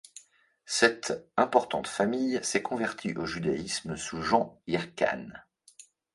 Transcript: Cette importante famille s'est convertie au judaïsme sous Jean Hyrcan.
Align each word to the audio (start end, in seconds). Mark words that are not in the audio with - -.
Cette 0.65 1.29
importante 1.37 1.85
famille 1.85 2.39
s'est 2.41 2.63
convertie 2.63 3.15
au 3.15 3.27
judaïsme 3.27 3.95
sous 3.97 4.23
Jean 4.23 4.59
Hyrcan. 4.65 5.27